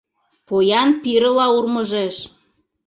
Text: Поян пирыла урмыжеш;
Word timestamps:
Поян 0.47 0.89
пирыла 1.01 1.47
урмыжеш; 1.57 2.15